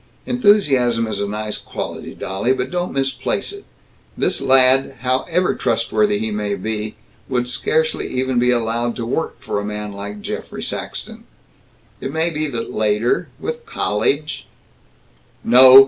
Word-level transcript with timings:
Enthusiasm 0.25 1.05
is 1.05 1.21
a 1.21 1.27
nice 1.27 1.59
quality, 1.59 2.15
dolly, 2.15 2.51
but 2.53 2.71
don't 2.71 2.91
misplace 2.91 3.53
it. 3.53 3.65
This 4.17 4.41
lad, 4.41 4.95
however 5.01 5.53
trustworthy 5.53 6.17
he 6.17 6.31
may 6.31 6.55
be, 6.55 6.95
would 7.29 7.47
scarcely 7.47 8.07
even 8.07 8.39
be 8.39 8.49
allowed 8.49 8.95
to 8.95 9.05
work 9.05 9.39
for 9.41 9.59
a 9.59 9.63
man 9.63 9.91
like 9.91 10.23
Geoffrey 10.23 10.63
Saxton. 10.63 11.25
It 11.99 12.11
may 12.11 12.31
be 12.31 12.47
that 12.47 12.73
later, 12.73 13.29
with 13.39 13.67
college" 13.67 14.47
"No. 15.43 15.79